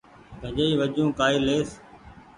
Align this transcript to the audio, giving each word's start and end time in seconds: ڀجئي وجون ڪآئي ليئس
ڀجئي 0.41 0.73
وجون 0.79 1.07
ڪآئي 1.17 1.37
ليئس 1.45 1.69